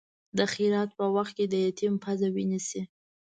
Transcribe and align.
د 0.37 0.39
خیرات 0.53 0.89
په 0.99 1.05
وخت 1.15 1.33
کې 1.37 1.45
د 1.49 1.53
یتیم 1.67 1.93
پزه 2.03 2.27
وینې 2.35 2.59
شي. 2.67 2.81